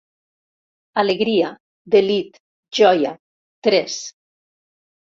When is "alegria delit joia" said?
1.01-3.15